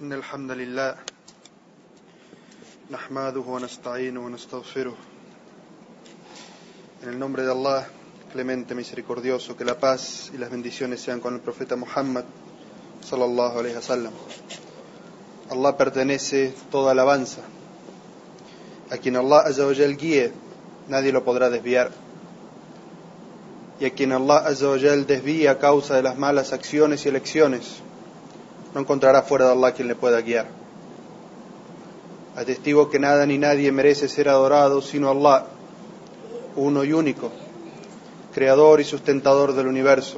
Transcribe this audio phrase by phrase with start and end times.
[0.00, 0.94] إن الحمد لله
[2.90, 4.96] نحمده ونستعينه ونستغفره
[7.02, 7.86] En el nombre de Allah,
[8.32, 12.24] clemente, misericordioso, que la paz y las bendiciones sean con el profeta Muhammad,
[13.00, 14.12] sallallahu alayhi wa sallam.
[15.50, 17.40] Allah pertenece toda alabanza.
[18.90, 20.32] A quien Allah azza wa jal guíe,
[20.88, 21.90] nadie lo podrá desviar.
[23.80, 27.08] Y a quien Allah azza wa jal desvíe a causa de las malas acciones y
[27.08, 27.82] elecciones,
[28.75, 30.47] no encontrará fuera de Allah quien le pueda guiar.
[32.35, 35.45] Atestigo que nada ni nadie merece ser adorado sino Allah,
[36.57, 37.31] uno y único,
[38.33, 40.17] creador y sustentador del universo.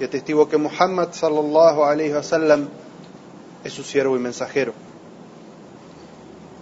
[0.00, 2.68] Y atestigo que Muhammad sallallahu alayhi wa sallam
[3.62, 4.72] es su siervo y mensajero,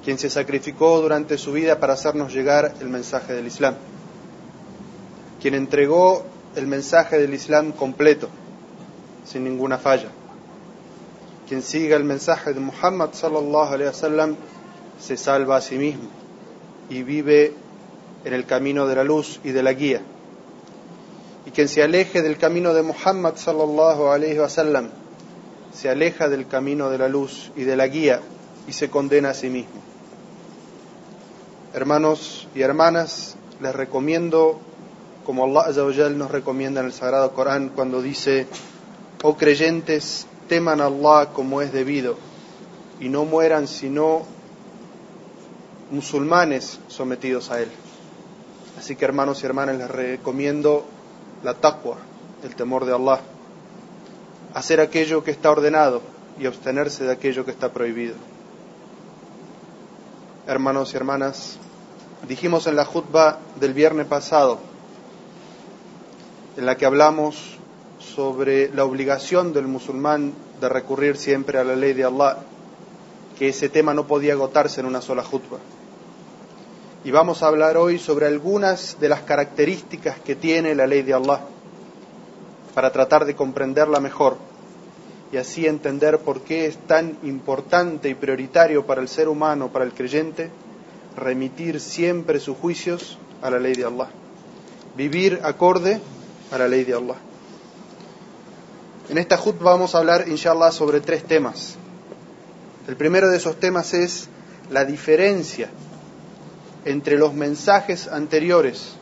[0.04, 3.77] quien se sacrificó durante su vida para hacernos llegar el mensaje del Islam,
[5.41, 6.24] quien entregó
[6.56, 8.29] el mensaje del Islam completo,
[9.24, 10.09] sin ninguna falla.
[11.48, 14.37] Quien siga el mensaje de Muhammad sallallahu alaihi wasallam
[14.98, 16.09] se salva a sí mismo
[16.88, 17.52] y vive
[18.24, 20.01] en el camino de la luz y de la guía.
[21.46, 24.88] Y quien se aleje del camino de Muhammad sallallahu alaihi wasallam
[25.74, 28.20] se aleja del camino de la luz y de la guía
[28.66, 29.82] y se condena a sí mismo.
[31.74, 34.60] Hermanos y hermanas, les recomiendo,
[35.26, 38.46] como Allah nos recomienda en el Sagrado Corán cuando dice,
[39.23, 42.16] oh creyentes, teman a Allah como es debido
[43.00, 44.23] y no mueran sino
[45.90, 47.68] musulmanes sometidos a Él.
[48.78, 50.84] Así que hermanos y hermanas les recomiendo
[51.42, 51.96] la taqwa,
[52.42, 53.20] el temor de Allah,
[54.54, 56.02] hacer aquello que está ordenado
[56.38, 58.14] y abstenerse de aquello que está prohibido.
[60.46, 61.58] Hermanos y hermanas,
[62.29, 64.58] dijimos en la jutba del viernes pasado,
[66.56, 67.58] en la que hablamos
[68.15, 72.38] sobre la obligación del musulmán de recurrir siempre a la ley de Allah,
[73.38, 75.59] que ese tema no podía agotarse en una sola jutba.
[77.04, 81.14] Y vamos a hablar hoy sobre algunas de las características que tiene la ley de
[81.14, 81.41] Allah,
[82.75, 84.36] para tratar de comprenderla mejor
[85.32, 89.84] y así entender por qué es tan importante y prioritario para el ser humano, para
[89.84, 90.50] el creyente,
[91.16, 94.08] remitir siempre sus juicios a la ley de Allah,
[94.96, 96.00] vivir acorde
[96.52, 97.16] a la ley de Allah.
[99.09, 101.76] En esta hut vamos a hablar, inshallah, sobre tres temas.
[102.88, 104.28] El primero de esos temas es
[104.70, 105.69] la diferencia
[106.87, 108.94] entre los mensajes anteriores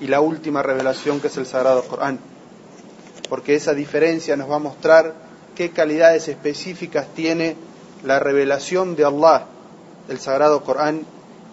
[0.00, 2.18] y la última revelación que es el Sagrado Corán.
[3.28, 5.14] Porque esa diferencia nos va a mostrar
[5.54, 7.56] qué calidades específicas tiene
[8.04, 9.46] la revelación de Allah,
[10.08, 11.04] el Sagrado Corán,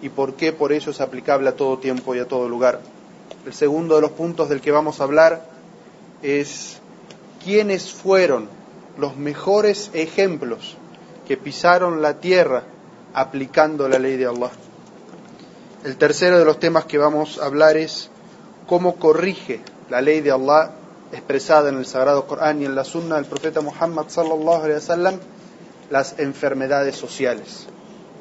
[0.02, 2.80] y por qué por eso es aplicable a todo tiempo y a todo lugar.
[3.46, 5.46] El segundo de los puntos del que vamos a hablar
[6.22, 6.80] es
[7.44, 8.48] quiénes fueron
[8.96, 10.76] los mejores ejemplos
[11.28, 12.64] que pisaron la tierra
[13.12, 14.50] aplicando la ley de Allah.
[15.84, 18.08] El tercero de los temas que vamos a hablar es
[18.66, 19.60] cómo corrige
[19.90, 20.72] la ley de Allah
[21.12, 25.14] expresada en el Sagrado Corán y en la Sunna del profeta Muhammad sallallahu alaihi wasallam
[25.90, 27.66] las enfermedades sociales,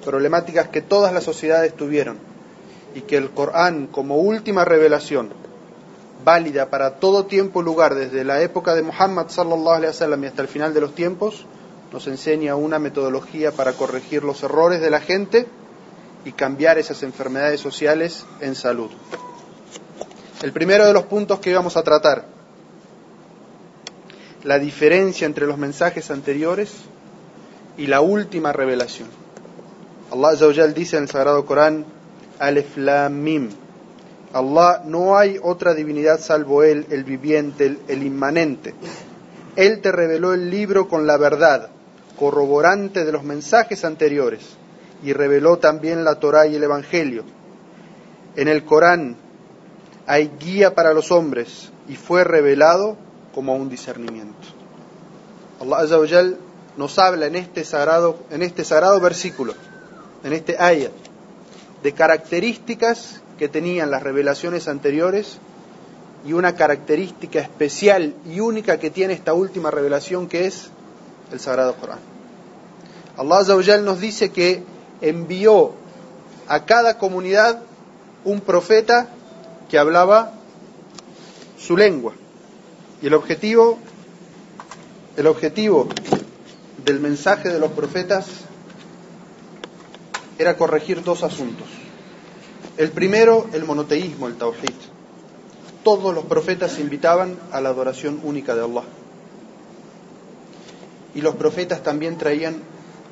[0.04, 2.18] problemáticas que todas las sociedades tuvieron
[2.94, 5.43] y que el Corán como última revelación
[6.24, 10.28] válida para todo tiempo y lugar, desde la época de Muhammad sallallahu alaihi wasallam y
[10.28, 11.46] hasta el final de los tiempos,
[11.92, 15.48] nos enseña una metodología para corregir los errores de la gente
[16.26, 18.90] y cambiar esas enfermedades sociales en salud.
[20.42, 22.26] El primero de los puntos que vamos a tratar,
[24.44, 26.74] la diferencia entre los mensajes anteriores
[27.78, 29.08] y la última revelación.
[30.12, 31.86] Allah dice en el Sagrado Corán,
[32.40, 33.50] Alef Lam Mim,
[34.34, 38.74] Allah no hay otra divinidad salvo Él, el viviente, el, inmanente.
[39.56, 41.70] Él te reveló el libro con la verdad,
[42.18, 44.42] corroborante de los mensajes anteriores,
[45.04, 47.24] y reveló también la Torá y el Evangelio.
[48.36, 49.18] En el Corán
[50.08, 52.98] hay guía para los hombres y fue revelado
[53.36, 54.48] como un discernimiento.
[55.62, 56.38] Allah Azza wa Jal
[56.76, 59.54] nos habla en este sagrado, en este sagrado versículo,
[60.24, 60.92] en este ayat,
[61.84, 65.38] de características que tenían las revelaciones anteriores
[66.26, 70.70] y una característica especial y única que tiene esta última revelación que es
[71.32, 72.00] el Sagrado Corán.
[73.18, 74.64] Allah Azza nos dice que
[75.02, 75.74] envió
[76.48, 77.62] a cada comunidad
[78.24, 79.08] un profeta
[79.70, 80.34] que hablaba
[81.60, 82.14] su lengua.
[83.02, 83.80] Y el objetivo,
[85.18, 85.90] el objetivo
[86.86, 88.28] del mensaje de los profetas
[90.38, 91.68] era corregir dos asuntos.
[92.78, 94.74] El primero, el monoteísmo, el tawhid.
[95.84, 98.84] Todos los profetas invitaban a la adoración única de Allah.
[101.16, 102.56] y los profetas también traían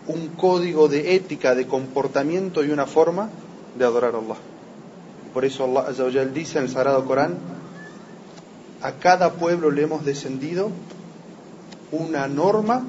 [0.08, 3.30] un código de ética, de comportamiento y una forma
[3.78, 4.38] de adorar a Allah.
[5.34, 7.38] Por eso Allah dice en el Sagrado Corán,
[8.82, 10.72] a cada pueblo le hemos descendido
[11.92, 12.84] una norma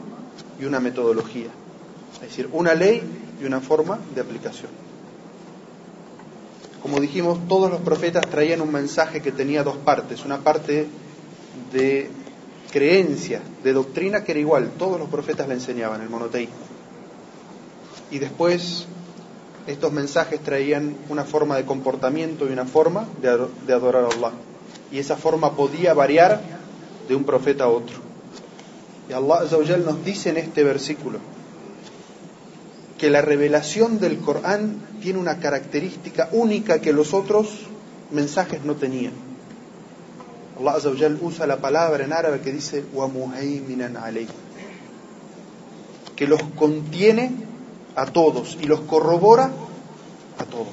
[0.58, 1.50] y una metodología,
[2.14, 3.02] es decir, una ley
[3.40, 4.70] y una forma de aplicación.
[6.82, 10.88] Como dijimos, todos los profetas traían un mensaje que tenía dos partes, una parte
[11.73, 12.11] de
[12.73, 16.56] creencia, de doctrina que era igual, todos los profetas le enseñaban el monoteísmo.
[18.11, 18.87] Y después
[19.69, 24.32] estos mensajes traían una forma de comportamiento y una forma de, adorar a Allah.
[24.90, 26.40] Y esa forma podía variar
[27.08, 27.96] de un profeta a otro.
[29.08, 29.43] Y Allah
[29.79, 31.19] nos dice en este versículo
[33.02, 37.49] que la revelación del Corán tiene una característica única que los otros
[38.12, 39.12] mensajes no tenían.
[40.56, 42.84] Allah Azawajal usa la palabra en árabe que dice
[46.14, 47.32] que los contiene
[47.96, 49.50] a todos y los corrobora
[50.38, 50.69] a todos.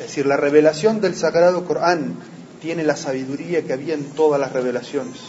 [0.00, 2.16] Es decir, la revelación del Sagrado Corán
[2.60, 5.20] tiene la sabiduría que había en todas las revelaciones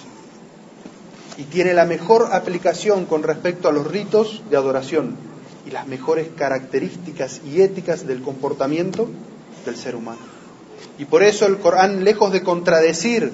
[1.38, 5.33] y tiene la mejor aplicación con respecto a los ritos de adoración
[5.66, 9.08] y las mejores características y éticas del comportamiento
[9.66, 10.20] del ser humano.
[10.98, 13.32] Y por eso el Corán, lejos de contradecir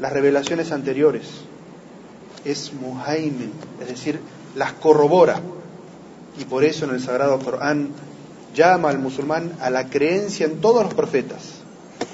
[0.00, 1.26] las revelaciones anteriores,
[2.44, 4.20] es muhaimin, es decir,
[4.54, 5.40] las corrobora.
[6.38, 7.90] Y por eso en el Sagrado Corán
[8.54, 11.62] llama al musulmán a la creencia en todos los profetas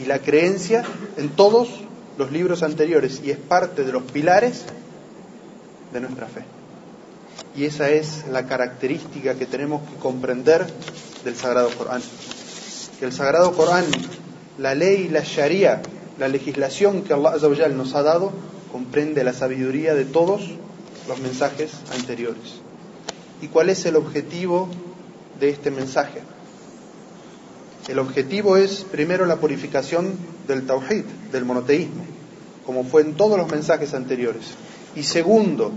[0.01, 0.85] y la creencia
[1.17, 1.69] en todos
[2.17, 4.65] los libros anteriores y es parte de los pilares
[5.93, 6.58] de nuestra fe.
[7.59, 10.65] Y esa es la característica que tenemos que comprender
[11.25, 12.01] del Sagrado Corán.
[13.01, 13.85] Que el Sagrado Corán
[14.59, 15.83] la ley, la sharia,
[16.21, 18.31] la legislación que Allah nos ha dado,
[18.71, 20.43] comprende la sabiduría de todos
[21.09, 22.61] los mensajes anteriores.
[23.43, 24.69] ¿Y cuál es el objetivo
[25.41, 26.21] de este mensaje?
[27.89, 30.15] El objetivo es, primero, la purificación
[30.47, 32.05] del tawhid, del monoteísmo,
[32.65, 34.45] como fue en todos los mensajes anteriores.
[34.95, 35.73] Y segundo,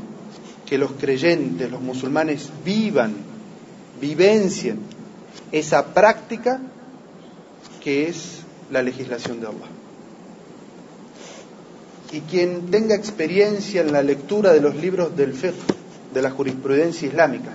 [0.71, 3.13] que los creyentes, los musulmanes, vivan,
[3.99, 4.79] vivencien
[5.51, 6.61] esa práctica
[7.83, 8.39] que es
[8.71, 9.67] la legislación de Allah.
[12.13, 15.57] Y quien tenga experiencia en la lectura de los libros del fiqh,
[16.13, 17.51] de la jurisprudencia islámica,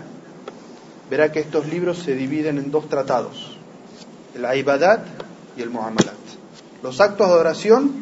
[1.09, 3.57] verá que estos libros se dividen en dos tratados,
[4.35, 5.07] el Aibadat
[5.57, 6.13] y el Muamalat,
[6.83, 7.93] los actos de adoración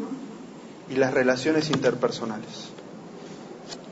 [0.90, 2.73] y las relaciones interpersonales.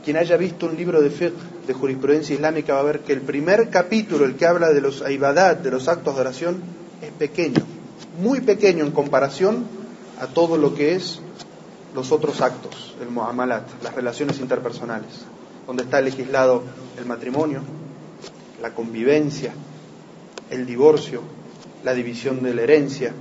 [0.05, 1.35] Quien haya visto un libro de fiqh,
[1.67, 5.03] de jurisprudencia islámica, va a ver que el primer capítulo, el que habla de los
[5.03, 6.63] Aibadat, de los actos de oración,
[7.01, 7.63] es pequeño,
[8.21, 9.65] muy pequeño en comparación
[10.21, 11.21] a todo lo que es
[11.95, 15.25] los otros actos, el muamalat, las relaciones interpersonales,
[15.67, 16.63] donde está legislado
[16.99, 17.61] el matrimonio,
[18.61, 19.53] la convivencia,
[20.51, 21.23] el divorcio,
[21.85, 23.13] la división de la herencia,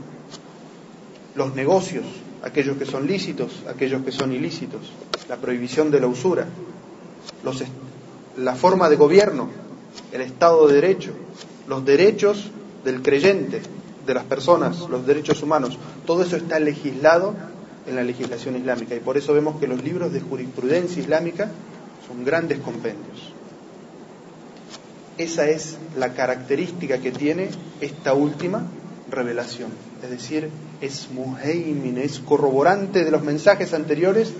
[1.35, 2.05] los negocios,
[2.43, 4.91] aquellos que son lícitos, aquellos que son ilícitos,
[5.29, 6.47] la prohibición de la usura,
[8.37, 9.49] la forma de gobierno,
[10.11, 11.11] el Estado de Derecho,
[11.67, 12.51] los derechos
[12.83, 13.61] del creyente,
[14.05, 17.33] de las personas, los derechos humanos, todo eso está legislado
[17.87, 21.49] en la legislación islámica y por eso vemos que los libros de jurisprudencia islámica
[22.07, 23.33] son grandes compendios.
[25.17, 28.65] Esa es la característica que tiene esta última
[29.09, 29.71] revelación,
[30.01, 34.33] es decir, es muheimin, es corroborante de los mensajes anteriores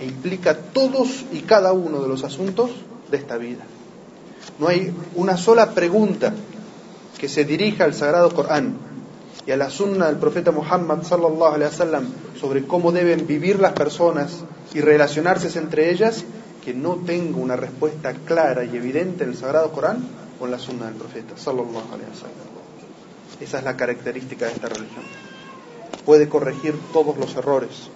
[0.00, 2.70] e implica todos y cada uno de los asuntos
[3.10, 3.64] de esta vida.
[4.58, 6.32] No hay una sola pregunta
[7.18, 8.76] que se dirija al Sagrado Corán
[9.46, 12.06] y a la sunna del profeta Muhammad sallallahu alaihi wasallam
[12.40, 16.24] sobre cómo deben vivir las personas y relacionarse entre ellas,
[16.64, 20.04] que no tenga una respuesta clara y evidente en el Sagrado Corán
[20.40, 21.88] o en la sunna del profeta sallallahu.
[23.40, 25.04] Esa es la característica de esta religión.
[26.04, 27.88] Puede corregir todos los errores.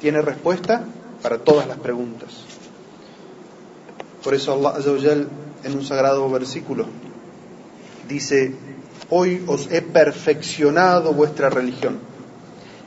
[0.00, 0.84] Tiene respuesta
[1.22, 2.28] para todas las preguntas.
[4.22, 5.26] Por eso Allah
[5.64, 6.86] en un sagrado versículo
[8.08, 8.54] dice
[9.10, 11.98] hoy os he perfeccionado vuestra religión,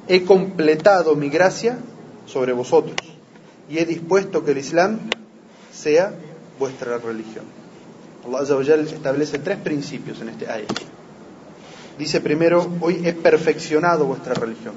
[0.08, 1.77] he completado mi gracia
[2.25, 2.96] sobre vosotros
[3.70, 5.00] y he dispuesto que el Islam
[5.74, 6.13] sea
[6.60, 7.46] vuestra religión.
[8.25, 10.70] Allah establece tres principios en este ayat.
[11.98, 14.74] Dice primero, hoy he perfeccionado vuestra religión.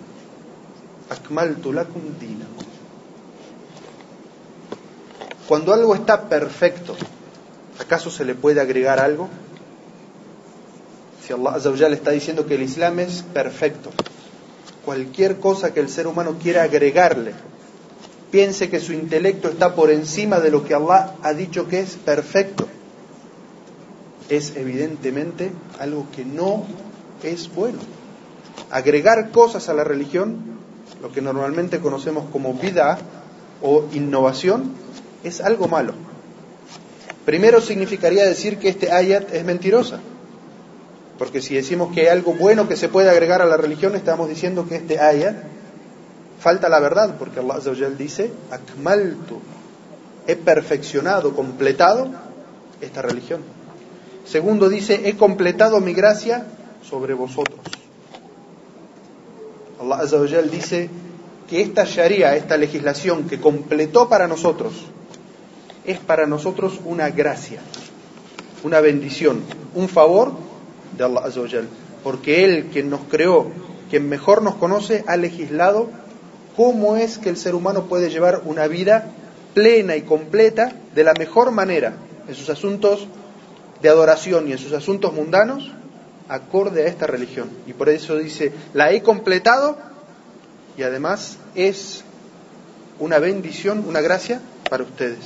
[1.15, 2.67] Akmaltu lakum dinakum.
[5.47, 6.97] Cuando algo está perfecto,
[7.79, 9.29] ¿acaso se le puede agregar algo?
[11.25, 13.91] Si Allah Azawajal está diciendo que el Islam es perfecto,
[14.85, 17.35] cualquier cosa que el ser humano quiera agregarle,
[18.31, 21.97] piense que su intelecto está por encima de lo que Allah ha dicho que es
[21.97, 22.67] perfecto,
[24.29, 26.65] es evidentemente algo que no
[27.23, 27.79] es bueno.
[28.71, 30.54] Agregar cosas a la religión,
[31.05, 32.97] lo que normalmente conocemos como vida
[33.61, 34.73] o innovación,
[35.23, 35.93] es algo malo.
[37.27, 40.01] Primero significaría decir que este ayat es mentirosa.
[41.19, 44.31] Porque si decimos que hay algo bueno que se puede agregar a la religión, estamos
[44.31, 45.37] diciendo que este ayat
[46.41, 49.43] falta la verdad, porque Allah dice, Akmaltu,
[50.27, 52.09] he perfeccionado, completado
[52.81, 53.43] esta religión.
[54.25, 56.47] Segundo dice, he completado mi gracia
[56.83, 57.74] sobre vosotros.
[59.81, 60.89] Allah dice
[61.49, 64.73] que esta sharia, esta legislación que completó para nosotros,
[65.85, 67.61] es para nosotros una gracia,
[68.63, 69.43] una bendición,
[69.75, 70.33] un favor
[70.97, 71.69] de Allah Azzawajal.
[72.03, 73.49] Porque Él, quien nos creó,
[73.91, 75.89] quien mejor nos conoce, ha legislado
[76.57, 79.11] cómo es que el ser humano puede llevar una vida
[79.55, 81.95] plena y completa de la mejor manera
[82.29, 83.07] en sus asuntos
[83.83, 85.71] de adoración y en sus asuntos mundanos,
[86.29, 87.51] acorde a esta religión.
[87.67, 89.77] Y por eso dice, la he completado
[90.77, 92.05] y además es
[92.99, 95.19] una bendición, una gracia para ustedes.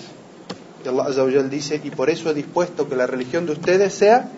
[0.84, 4.28] Y Allah Azzawajal dice, y por eso he dispuesto que la religión de ustedes sea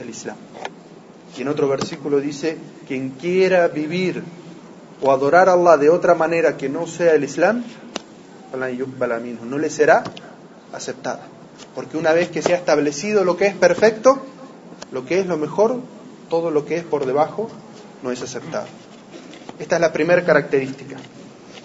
[0.00, 0.36] el Islam.
[1.36, 2.56] Y en otro versículo dice,
[2.86, 4.22] quien quiera vivir
[5.00, 7.64] o adorar a Allah de otra manera que no sea el Islam,
[8.52, 10.02] no le será
[10.72, 11.22] aceptada.
[11.74, 14.20] Porque una vez que se ha establecido lo que es perfecto,
[14.92, 15.80] lo que es lo mejor,
[16.28, 17.48] todo lo que es por debajo
[18.02, 18.66] no es aceptado.
[19.58, 20.96] Esta es la primera característica.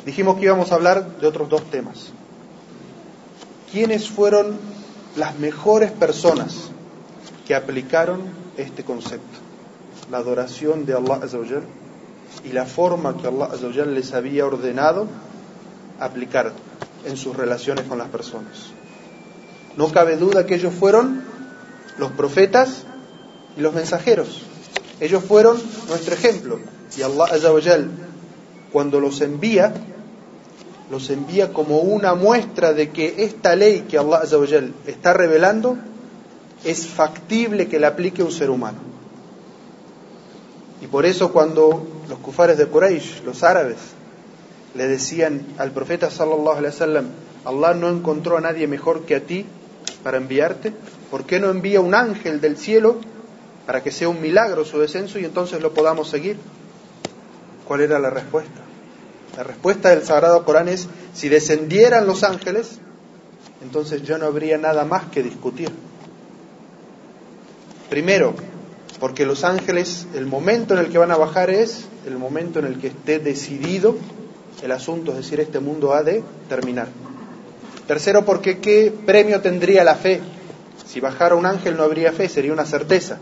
[0.05, 2.11] Dijimos que íbamos a hablar de otros dos temas.
[3.71, 4.57] ¿Quiénes fueron
[5.15, 6.69] las mejores personas
[7.45, 8.21] que aplicaron
[8.57, 9.39] este concepto?
[10.11, 11.19] La adoración de Allah
[12.43, 15.07] y la forma que Allah les había ordenado
[15.99, 16.51] aplicar
[17.05, 18.71] en sus relaciones con las personas.
[19.77, 21.23] No cabe duda que ellos fueron
[21.97, 22.85] los profetas
[23.57, 24.43] y los mensajeros.
[24.99, 25.57] Ellos fueron
[25.87, 26.59] nuestro ejemplo.
[26.97, 27.27] Y Allah
[28.71, 29.73] cuando los envía,
[30.89, 34.21] los envía como una muestra de que esta ley que Allah
[34.87, 35.77] está revelando
[36.63, 38.79] es factible que la aplique un ser humano.
[40.81, 43.77] Y por eso cuando los kufares de Quraysh, los árabes,
[44.75, 47.05] le decían al profeta sallallahu alaihi wasallam,
[47.45, 49.45] Allah no encontró a nadie mejor que a ti
[50.03, 50.73] para enviarte,
[51.11, 52.97] ¿por qué no envía un ángel del cielo
[53.65, 56.37] para que sea un milagro su descenso y entonces lo podamos seguir?
[57.67, 58.61] ¿Cuál era la respuesta?
[59.37, 62.79] La respuesta del Sagrado Corán es, si descendieran los ángeles,
[63.63, 65.69] entonces ya no habría nada más que discutir.
[67.89, 68.35] Primero,
[68.99, 72.65] porque los ángeles, el momento en el que van a bajar es el momento en
[72.65, 73.95] el que esté decidido
[74.61, 76.87] el asunto, es decir, este mundo ha de terminar.
[77.87, 80.21] Tercero, porque qué premio tendría la fe.
[80.87, 83.17] Si bajara un ángel no habría fe, sería una certeza.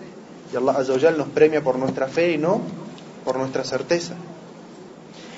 [0.54, 2.62] Y Allah nos premia por nuestra fe y no
[3.24, 4.16] por nuestra certeza.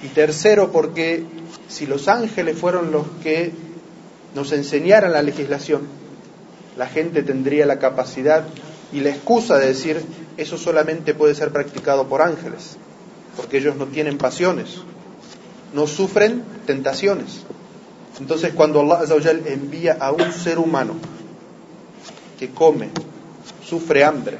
[0.01, 1.25] Y tercero, porque
[1.67, 3.51] si los ángeles fueron los que
[4.35, 5.81] nos enseñaran la legislación,
[6.77, 8.45] la gente tendría la capacidad
[8.91, 10.01] y la excusa de decir,
[10.37, 12.77] eso solamente puede ser practicado por ángeles,
[13.37, 14.81] porque ellos no tienen pasiones,
[15.73, 17.41] no sufren tentaciones.
[18.19, 20.95] Entonces cuando Allah envía a un ser humano
[22.39, 22.89] que come,
[23.65, 24.37] sufre hambre,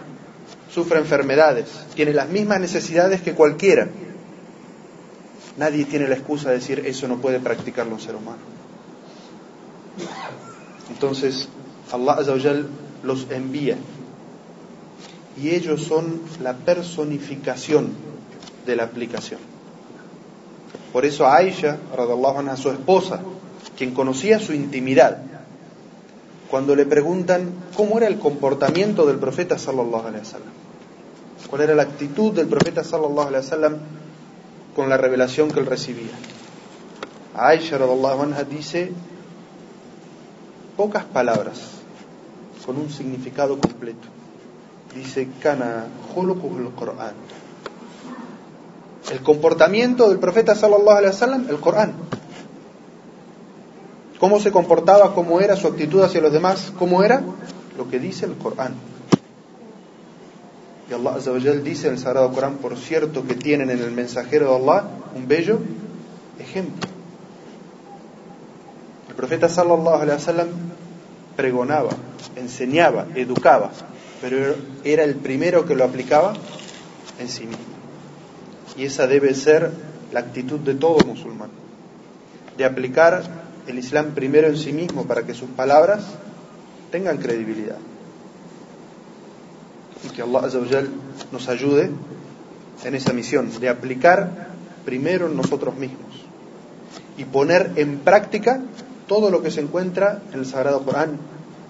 [0.74, 3.90] sufre enfermedades, tiene las mismas necesidades que cualquiera,
[5.58, 8.40] Nadie tiene la excusa de decir eso no puede practicarlo un ser humano.
[10.90, 11.48] Entonces,
[11.92, 12.68] Allah Azawajal
[13.04, 13.78] los envía
[15.40, 17.92] y ellos son la personificación
[18.66, 19.40] de la aplicación.
[20.92, 23.20] Por eso Aisha, a su esposa,
[23.78, 25.22] quien conocía su intimidad,
[26.50, 30.63] cuando le preguntan cómo era el comportamiento del profeta sallallahu alaihi wasallam,
[31.54, 33.78] cuál era la actitud del profeta sallallahu alaihi wasallam
[34.76, 36.10] con la revelación que él recibía.
[37.36, 38.92] Aisha anha dice
[40.76, 41.60] pocas palabras
[42.66, 44.08] con un significado completo.
[44.96, 47.14] Dice kana Qur'an.
[49.12, 51.94] El comportamiento del profeta sallallahu alaihi wasallam, el Corán.
[54.20, 57.22] Cómo se comportaba, cómo era su actitud hacia los demás, cómo era
[57.78, 58.93] lo que dice el Corán.
[60.90, 64.50] Y Allah Azzawajal dice en el Sagrado Corán, por cierto, que tienen en el mensajero
[64.50, 65.60] de Allah un bello
[66.40, 66.90] ejemplo.
[69.10, 70.48] El profeta sallallahu alaihi wasallam
[71.36, 71.92] pregonaba,
[72.36, 73.72] enseñaba, educaba,
[74.22, 76.34] pero era el primero que lo aplicaba
[77.20, 77.64] en sí mismo.
[78.78, 79.72] Y esa debe ser
[80.12, 81.50] la actitud de todo musulmán.
[82.58, 83.24] de aplicar
[83.68, 86.04] el Islam primero en sí mismo para que sus palabras
[86.92, 87.78] tengan credibilidad.
[90.06, 90.42] Y que Allah
[91.32, 91.90] nos ayude
[92.84, 94.50] en esa misión de aplicar
[94.86, 96.14] primero en nosotros mismos
[97.18, 98.62] y poner en práctica
[99.08, 101.18] todo lo que se encuentra en el Sagrado Corán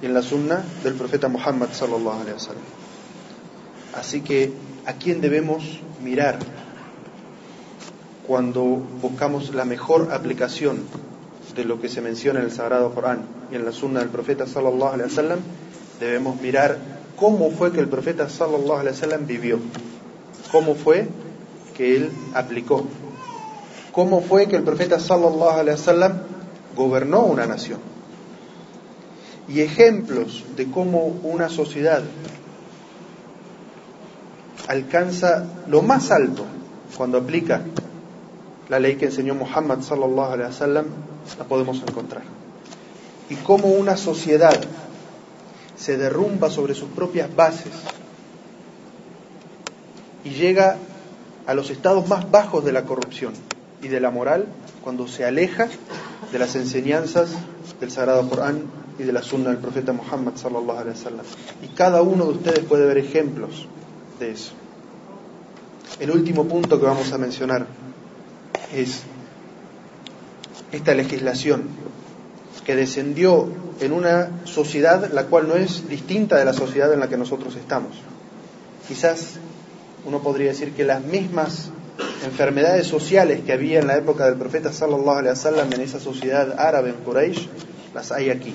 [0.01, 2.63] y en la Sunna del profeta Muhammad sallallahu alaihi wasallam.
[3.95, 4.51] Así que
[4.85, 6.39] a quién debemos mirar
[8.27, 10.83] cuando buscamos la mejor aplicación
[11.55, 13.21] de lo que se menciona en el Sagrado Corán
[13.51, 15.39] y en la Sunna del profeta sallallahu alaihi wasallam,
[15.99, 16.77] debemos mirar
[17.17, 19.59] cómo fue que el profeta sallallahu alaihi wasallam vivió,
[20.51, 21.07] cómo fue
[21.75, 22.85] que él aplicó,
[23.91, 26.13] cómo fue que el profeta sallallahu alaihi wasallam
[26.75, 27.79] gobernó una nación.
[29.47, 32.01] Y ejemplos de cómo una sociedad
[34.67, 36.45] alcanza lo más alto
[36.95, 37.61] cuando aplica
[38.69, 40.85] la ley que enseñó Muhammad sallallahu alaihi wasallam
[41.37, 42.23] la podemos encontrar.
[43.29, 44.59] Y cómo una sociedad
[45.83, 47.73] se derrumba sobre sus propias bases
[50.23, 50.77] y llega
[51.45, 53.33] a los estados más bajos de la corrupción
[53.81, 54.45] y de la moral
[54.81, 55.67] cuando se aleja
[56.31, 57.31] de las enseñanzas
[57.81, 58.61] del Sagrado Corán
[58.97, 61.25] y de la Sunna del profeta Muhammad sallallahu alaihi wasallam.
[61.61, 63.67] Y cada uno de ustedes puede ver ejemplos
[64.21, 64.53] de eso.
[65.99, 67.67] El último punto que vamos a mencionar
[68.73, 69.01] es
[70.71, 71.63] esta legislación
[72.65, 73.49] que descendió
[73.83, 77.55] en una sociedad la cual no es distinta de la sociedad en la que nosotros
[77.55, 77.91] estamos.
[78.87, 79.35] Quizás
[80.05, 81.69] uno podría decir que las mismas
[82.25, 86.59] enfermedades sociales que había en la época del profeta sallallahu alaihi wasallam en esa sociedad
[86.59, 87.47] árabe en Quraysh
[87.93, 88.53] las hay aquí.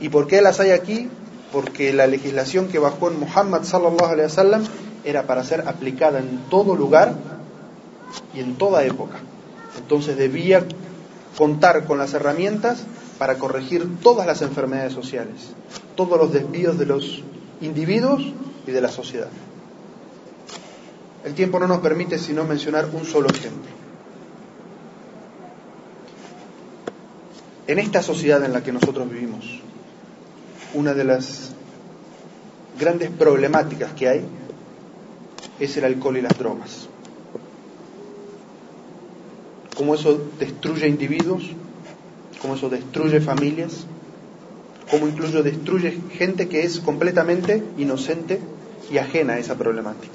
[0.00, 1.08] ¿Y por qué las hay aquí?
[1.52, 4.64] Porque la legislación que bajó en Muhammad sallallahu alaihi wasallam
[5.04, 7.14] era para ser aplicada en todo lugar
[8.34, 9.18] y en toda época.
[9.78, 10.64] Entonces debía
[11.36, 12.84] contar con las herramientas
[13.18, 15.52] para corregir todas las enfermedades sociales,
[15.96, 17.22] todos los desvíos de los
[17.60, 18.22] individuos
[18.66, 19.28] y de la sociedad.
[21.24, 23.70] El tiempo no nos permite sino mencionar un solo ejemplo.
[27.66, 29.60] En esta sociedad en la que nosotros vivimos,
[30.74, 31.52] una de las
[32.78, 34.24] grandes problemáticas que hay
[35.60, 36.88] es el alcohol y las drogas.
[39.76, 41.44] Cómo eso destruye individuos,
[42.42, 43.86] cómo eso destruye familias,
[44.90, 48.40] cómo incluso destruye gente que es completamente inocente
[48.90, 50.12] y ajena a esa problemática.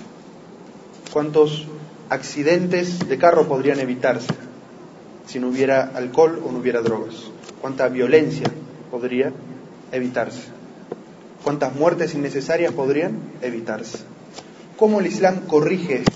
[1.11, 1.65] ¿Cuántos
[2.09, 4.27] accidentes de carro podrían evitarse
[5.25, 7.15] si no hubiera alcohol o no hubiera drogas?
[7.61, 8.51] ¿Cuánta violencia
[8.91, 9.31] podría
[9.93, 10.43] evitarse?
[11.43, 13.99] ¿Cuántas muertes innecesarias podrían evitarse?
[14.77, 16.11] ¿Cómo el Islam corrige esto?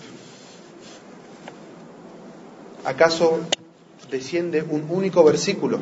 [2.84, 3.39] ¿Acaso
[4.12, 5.80] desciende un único versículo?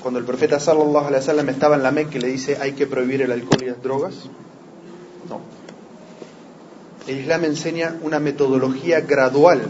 [0.00, 2.86] Cuando el profeta sallallahu alaihi wasallam estaba en la Meca y le dice hay que
[2.86, 4.14] prohibir el alcohol y las drogas?
[5.28, 5.40] No.
[7.06, 9.62] El Islam enseña una metodología gradual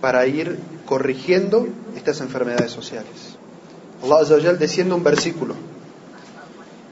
[0.00, 3.38] para ir corrigiendo estas enfermedades sociales.
[4.02, 5.54] Allah desciende un versículo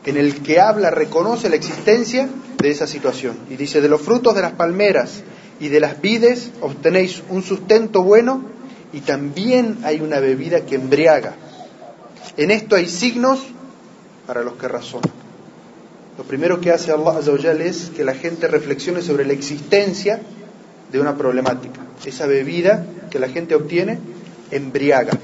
[0.05, 3.37] en el que habla, reconoce la existencia de esa situación.
[3.51, 5.23] Y dice, de los frutos de las palmeras
[5.61, 8.52] y de las vides obtenéis un sustento bueno
[8.93, 11.35] y también hay una bebida que embriaga.
[12.37, 13.41] En esto hay signos
[14.27, 15.11] para los que razonan.
[16.19, 17.21] Lo primero que hace Allah
[17.65, 20.21] es que la gente reflexione sobre la existencia
[20.91, 21.81] de una problemática.
[22.05, 23.99] Esa bebida que la gente obtiene
[24.51, 25.19] embriaga.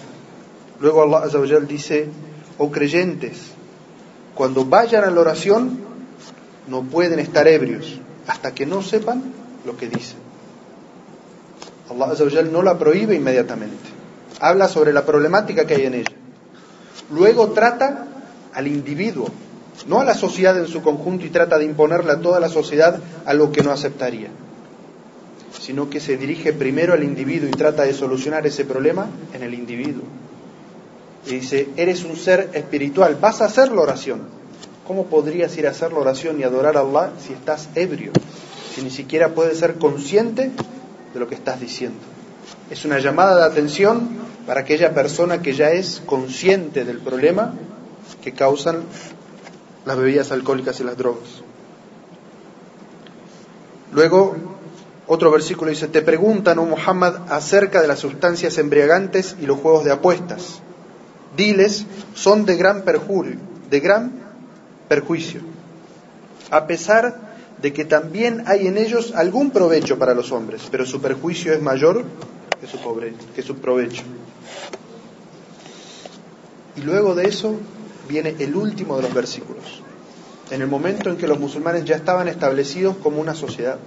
[0.80, 2.08] Luego Allah dice,
[2.56, 3.38] oh creyentes,
[4.34, 5.78] cuando vayan a la oración,
[6.68, 9.22] no pueden estar ebrios hasta que no sepan
[9.66, 10.27] lo que dicen.
[11.90, 13.76] Allah no la prohíbe inmediatamente.
[14.40, 16.12] Habla sobre la problemática que hay en ella.
[17.10, 18.06] Luego trata
[18.52, 19.28] al individuo,
[19.86, 23.00] no a la sociedad en su conjunto y trata de imponerle a toda la sociedad
[23.24, 24.28] a lo que no aceptaría,
[25.58, 29.54] sino que se dirige primero al individuo y trata de solucionar ese problema en el
[29.54, 30.04] individuo
[31.26, 34.22] y dice, eres un ser espiritual, vas a hacer la oración.
[34.86, 38.12] ¿Cómo podrías ir a hacer la oración y adorar a Allah si estás ebrio?
[38.74, 40.50] Si ni siquiera puedes ser consciente
[41.12, 41.98] de lo que estás diciendo.
[42.70, 44.08] Es una llamada de atención
[44.46, 47.54] para aquella persona que ya es consciente del problema
[48.22, 48.82] que causan
[49.84, 51.28] las bebidas alcohólicas y las drogas.
[53.92, 54.36] Luego,
[55.06, 59.84] otro versículo dice, te preguntan, oh Muhammad, acerca de las sustancias embriagantes y los juegos
[59.84, 60.60] de apuestas
[61.36, 63.36] diles son de gran perjurio,
[63.70, 64.12] de gran
[64.88, 65.40] perjuicio,
[66.50, 67.27] a pesar
[67.62, 71.60] de que también hay en ellos algún provecho para los hombres, pero su perjuicio es
[71.60, 72.04] mayor
[72.60, 74.02] que su, pobre, que su provecho.
[76.76, 77.56] Y luego de eso
[78.08, 79.82] viene el último de los versículos,
[80.50, 83.78] en el momento en que los musulmanes ya estaban establecidos como una sociedad,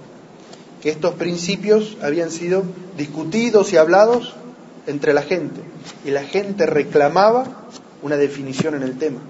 [0.82, 2.64] que estos principios habían sido
[2.96, 4.34] discutidos y hablados
[4.86, 5.60] entre la gente,
[6.04, 7.68] y la gente reclamaba
[8.02, 9.20] una definición en el tema.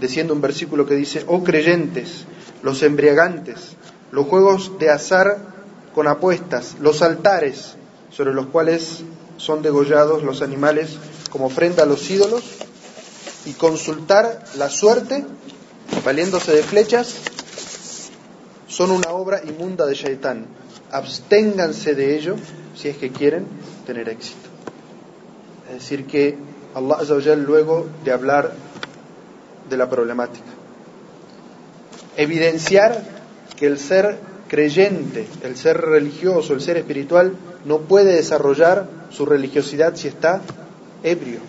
[0.00, 2.26] Diciendo un versículo que dice, oh creyentes,
[2.66, 3.76] los embriagantes,
[4.10, 5.38] los juegos de azar
[5.94, 7.76] con apuestas, los altares
[8.10, 9.04] sobre los cuales
[9.36, 10.98] son degollados los animales
[11.30, 12.42] como ofrenda a los ídolos,
[13.44, 15.24] y consultar la suerte,
[16.04, 17.14] valiéndose de flechas,
[18.66, 20.46] son una obra inmunda de Shaitán.
[20.90, 22.34] Absténganse de ello
[22.74, 23.46] si es que quieren
[23.86, 24.48] tener éxito.
[25.68, 26.36] Es decir, que
[26.74, 28.54] Allah luego de hablar
[29.70, 30.55] de la problemática,
[32.16, 33.02] evidenciar
[33.56, 39.96] que el ser creyente, el ser religioso, el ser espiritual, no puede desarrollar su religiosidad
[39.96, 40.40] si está
[41.02, 41.40] ebrio.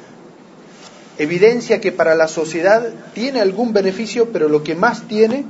[1.17, 5.45] Evidencia que para la sociedad tiene algún beneficio, pero lo que más tiene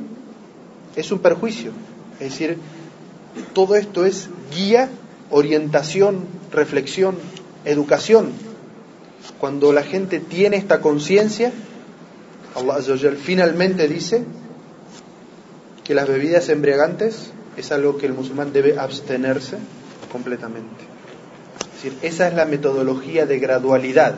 [0.96, 1.72] es un perjuicio.
[2.20, 2.58] Es decir,
[3.54, 4.90] todo esto es guía,
[5.30, 7.18] orientación, reflexión,
[7.66, 8.32] educación.
[9.40, 11.52] Cuando la gente tiene esta conciencia,
[12.56, 12.82] Allah
[13.22, 14.24] finalmente dice
[15.88, 19.58] que las bebidas embriagantes es algo que el musulmán debe abstenerse
[20.12, 20.84] completamente.
[21.62, 24.16] Es decir, esa es la metodología de gradualidad,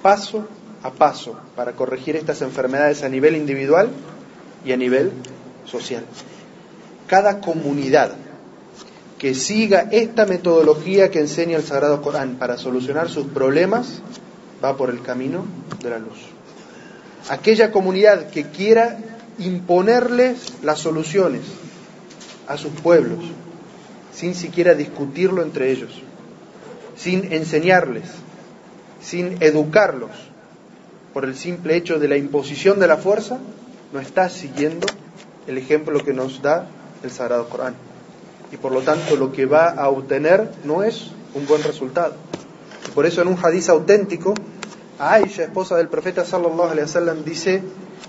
[0.00, 0.48] paso
[0.82, 3.90] a paso, para corregir estas enfermedades a nivel individual
[4.64, 5.12] y a nivel
[5.66, 6.04] social.
[7.06, 8.12] Cada comunidad
[9.18, 14.00] que siga esta metodología que enseña el Sagrado Corán para solucionar sus problemas
[14.64, 15.44] va por el camino
[15.82, 16.18] de la luz.
[17.28, 21.42] Aquella comunidad que quiera imponerles las soluciones
[22.48, 23.18] a sus pueblos,
[24.12, 26.02] sin siquiera discutirlo entre ellos,
[26.96, 28.04] sin enseñarles,
[29.00, 30.10] sin educarlos,
[31.12, 33.38] por el simple hecho de la imposición de la fuerza,
[33.92, 34.86] no está siguiendo
[35.46, 36.66] el ejemplo que nos da
[37.02, 37.74] el Sagrado Corán.
[38.50, 42.14] Y por lo tanto lo que va a obtener no es un buen resultado.
[42.88, 44.34] Y por eso en un hadiz auténtico,
[44.98, 47.62] Aisha, esposa del profeta sallallahu alaihi wasallam, dice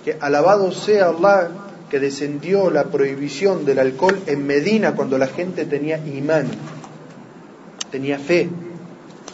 [0.03, 1.49] que alabado sea Allah
[1.89, 6.47] que descendió la prohibición del alcohol en Medina cuando la gente tenía imán,
[7.91, 8.49] tenía fe,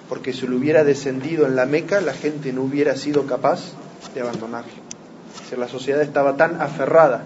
[0.10, 3.72] porque si lo hubiera descendido en la Meca, la gente no hubiera sido capaz
[4.14, 4.74] de abandonarlo.
[5.50, 7.24] Si la sociedad estaba tan aferrada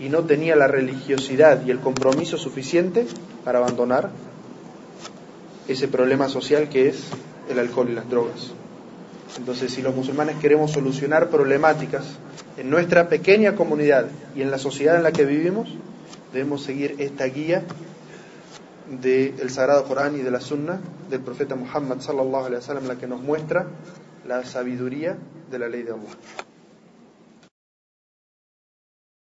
[0.00, 3.06] y no tenía la religiosidad y el compromiso suficiente
[3.44, 4.10] para abandonar
[5.68, 7.04] ese problema social que es
[7.48, 8.50] el alcohol y las drogas.
[9.38, 12.04] Entonces, si los musulmanes queremos solucionar problemáticas
[12.60, 15.70] en nuestra pequeña comunidad y en la sociedad en la que vivimos,
[16.30, 17.62] debemos seguir esta guía
[19.00, 23.06] del Sagrado Corán y de la Sunna del profeta Muhammad sallallahu alaihi wasallam, la que
[23.06, 23.66] nos muestra
[24.28, 25.16] la sabiduría
[25.50, 26.49] de la ley de Allah.